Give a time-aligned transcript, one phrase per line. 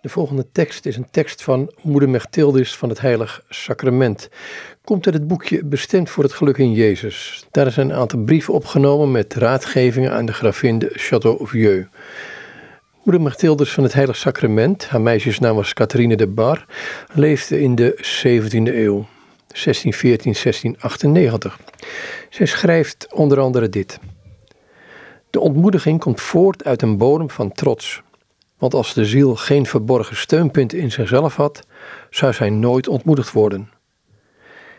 [0.00, 4.28] De volgende tekst is een tekst van Moeder Mechthildis van het Heilig Sacrament.
[4.84, 7.46] Komt uit het boekje Bestemd voor het Geluk in Jezus.
[7.50, 11.88] Daar zijn een aantal brieven opgenomen met raadgevingen aan de gravin de Châteauvieux.
[13.02, 16.66] Moeder Mechthildis van het Heilig Sacrament, haar meisjesnaam was Catharine de Bar,
[17.12, 19.06] leefde in de 17e eeuw,
[19.46, 21.58] 1614, 1698.
[22.30, 23.98] Zij schrijft onder andere dit.
[25.30, 28.02] De ontmoediging komt voort uit een bodem van trots
[28.60, 31.66] want als de ziel geen verborgen steunpunt in zichzelf had,
[32.10, 33.70] zou zij nooit ontmoedigd worden.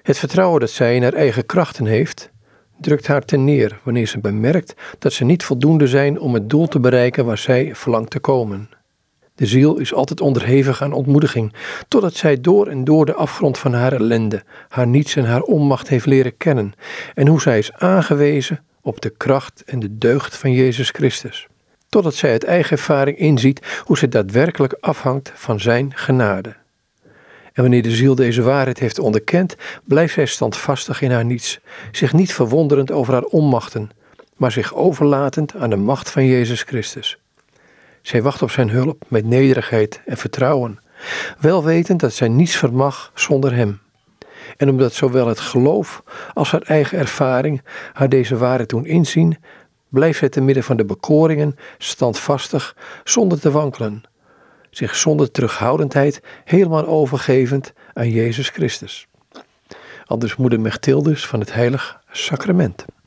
[0.01, 2.31] Het vertrouwen dat zij in haar eigen krachten heeft,
[2.79, 6.67] drukt haar ten neer wanneer ze bemerkt dat ze niet voldoende zijn om het doel
[6.67, 8.69] te bereiken waar zij verlangt te komen.
[9.35, 11.53] De ziel is altijd onderhevig aan ontmoediging,
[11.87, 15.87] totdat zij door en door de afgrond van haar ellende, haar niets en haar onmacht
[15.87, 16.73] heeft leren kennen,
[17.13, 21.47] en hoe zij is aangewezen op de kracht en de deugd van Jezus Christus
[21.91, 26.55] totdat zij uit eigen ervaring inziet hoe ze daadwerkelijk afhangt van Zijn genade.
[27.53, 31.59] En wanneer de ziel deze waarheid heeft onderkend, blijft zij standvastig in haar niets,
[31.91, 33.89] zich niet verwonderend over haar onmachten,
[34.37, 37.17] maar zich overlatend aan de macht van Jezus Christus.
[38.01, 40.79] Zij wacht op Zijn hulp met nederigheid en vertrouwen,
[41.39, 43.79] wel wetend dat zij niets vermag zonder Hem.
[44.57, 47.61] En omdat zowel het geloof als haar eigen ervaring
[47.93, 49.37] haar deze waarheid doen inzien,
[49.91, 54.03] Blijf zij te midden van de bekoringen standvastig, zonder te wankelen,
[54.69, 59.07] zich zonder terughoudendheid helemaal overgevend aan Jezus Christus.
[60.05, 62.85] Anders moeder Mechthildus van het Heilig Sacrament.